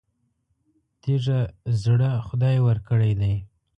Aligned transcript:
تېږه 1.01 1.39
زړه 1.83 2.11
خدای 2.27 2.57
ورکړی 2.67 3.11
دی. 3.21 3.35